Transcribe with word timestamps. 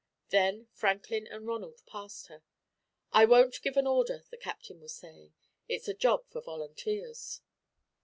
Then 0.29 0.65
Franklin 0.71 1.27
and 1.27 1.45
Ronald 1.45 1.83
passed 1.85 2.25
her. 2.25 2.41
"I 3.11 3.25
won't 3.25 3.61
give 3.61 3.77
an 3.77 3.85
order," 3.85 4.23
the 4.31 4.35
Captain 4.37 4.79
was 4.81 4.95
saying; 4.95 5.35
"it's 5.69 5.87
a 5.87 5.93
job 5.93 6.25
for 6.27 6.41
volunteers." 6.41 7.41